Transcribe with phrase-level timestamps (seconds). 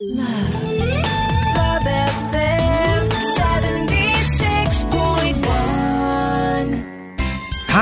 [0.00, 0.06] How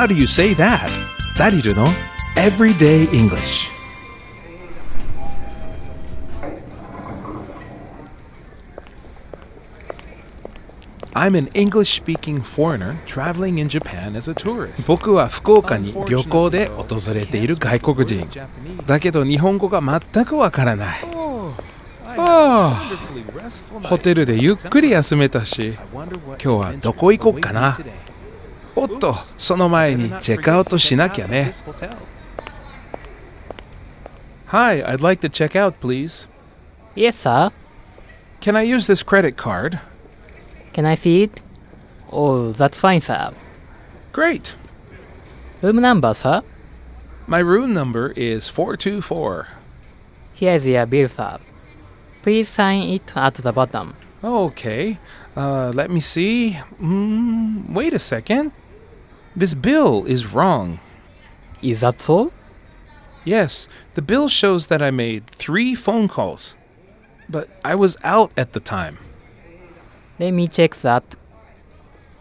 [0.07, 0.89] do you say that?
[1.37, 1.87] ダリルの
[2.35, 3.69] Everyday English
[11.13, 14.89] I'm an English-speaking foreigner traveling in Japan as a tourist.
[14.89, 18.27] 僕は福岡に旅行で訪れている外国人。
[18.87, 21.16] だけど日本語が全くわからない。
[22.26, 22.82] あ
[23.84, 27.78] あ、ホテルでゆっくり休めたし、今日はどこ行こうかな。
[28.76, 31.52] おっと、その前にチェックアウトしなきゃね。
[34.48, 36.28] Hi, I'd like to check out, please.
[36.96, 37.52] Yes, sir.
[38.42, 39.80] Can I use this credit card?
[40.74, 41.42] Can I see it?
[42.12, 43.32] Oh, that's fine, sir.
[44.12, 44.56] Great.
[45.62, 46.42] Room number, sir?
[47.28, 49.48] My room number is 424.
[50.34, 51.38] Here is your bill, sir.
[52.27, 53.95] Please sign it at the bottom.
[54.25, 54.99] Okay.
[55.37, 56.59] Uh, let me see.
[56.83, 58.51] Mm, wait a second.
[59.37, 60.81] This bill is wrong.
[61.63, 62.33] Is that so?
[63.25, 66.57] Yes, the bill shows that I made three phone calls.
[67.29, 68.99] But I was out at the time.
[70.19, 71.05] Let me check that.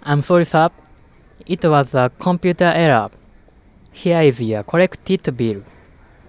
[0.04, 0.70] I'm sorry, sir.
[1.48, 3.10] It was a computer error.
[3.92, 5.64] Here is your corrected bill.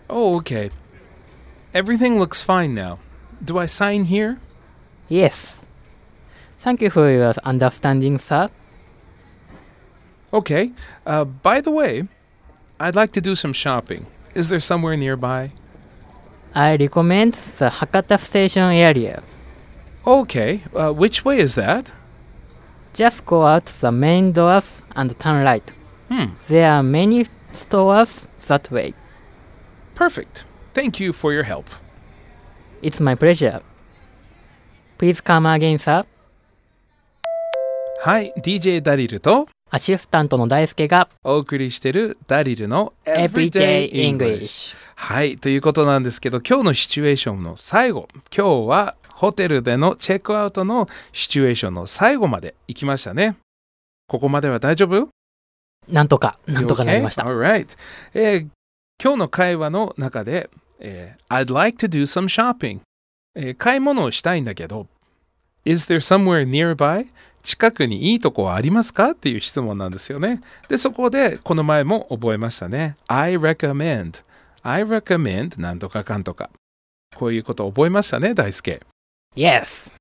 [0.08, 0.70] Oh, okay.
[1.74, 3.00] Everything looks fine now.
[3.44, 4.38] Do I sign here?
[5.08, 5.64] Yes.
[6.58, 8.48] Thank you for your understanding, sir.
[10.32, 10.72] Okay.
[11.04, 12.08] Uh, by the way,
[12.80, 14.06] I'd like to do some shopping.
[14.34, 15.52] Is there somewhere nearby?
[16.54, 19.22] I recommend the Hakata Station area.
[20.06, 20.62] Okay.
[20.74, 21.92] Uh, which way is that?
[22.94, 25.72] Just go out the main doors and turn right.
[26.08, 26.26] Hmm.
[26.48, 28.94] There are many stores that way.
[29.94, 30.44] Perfect.
[30.72, 31.68] Thank you for your help.
[32.82, 33.62] It's my pleasure.
[34.98, 36.06] Please come again, sir.
[38.02, 44.76] はい、DJ ダリルとアシスタントの大輔がお送りしてるダリルの Everyday English。
[44.94, 53.36] はい、ということなんですけど、今日のシチュエーションの最後、今日はホテルでのチェックアウトのシチュエーションの最後まで行きましたね。
[54.06, 55.08] ここまでは大丈夫？
[55.88, 57.22] なんとか、なんとかなりました。
[57.22, 57.76] Alright、
[58.12, 58.48] えー
[59.02, 60.48] 今日の会話の中で、
[60.80, 62.80] えー I'd like to do some shopping、
[63.34, 64.86] えー買い物をしたいんだけど、
[65.64, 67.08] Is there somewhere nearby?
[67.42, 70.40] 近くにいいとこはありますかっていう質問なんですよね。
[70.68, 72.96] で、そこでこの前も覚えましたね。
[73.06, 74.22] I recommend.
[74.62, 76.50] I recommend なんとかかんとか。
[77.16, 78.80] こういうこと覚えましたね、大輔。
[79.36, 79.92] Yes!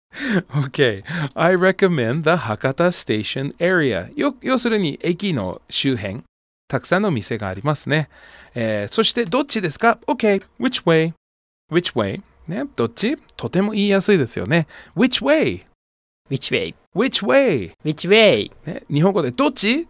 [0.49, 1.03] Okay.
[1.35, 4.11] I recommend the Hakata Station area.
[4.15, 6.23] よ要するに駅の周辺。
[6.67, 8.09] たくさんの店がありますね。
[8.53, 10.43] えーそしてどっちですか ?Okay.
[10.59, 11.13] Which way?
[11.71, 12.21] Which way?
[12.47, 13.15] ね、どっち？
[13.35, 14.67] とても言いやすいですよね。
[14.95, 15.63] Which way?
[16.29, 16.75] Which way?
[16.95, 17.73] Which way?
[17.83, 18.51] Which way?
[18.65, 19.87] ね、日本語でどっち？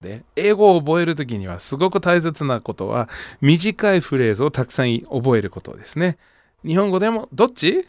[0.00, 3.08] で英語を覚えるときにはすごく大切なことは
[3.40, 6.18] 短いフレーズをたくさん覚えることですね。
[6.64, 7.86] 日本語でもどっち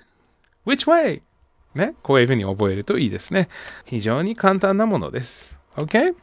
[0.65, 1.21] ?Which way?
[1.75, 3.47] ね、こういうふうに覚えるといいですね。
[3.85, 5.59] 非常に簡単なものです。
[5.75, 6.15] Okay?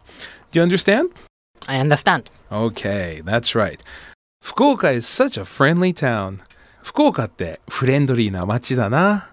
[0.51, 1.11] Do you understand?
[1.68, 2.30] I understand.
[2.52, 3.80] Okay, that's right.
[4.42, 6.40] 福岡 is such a friendly town.
[6.84, 9.30] 福岡ってフレンドリーな街だな。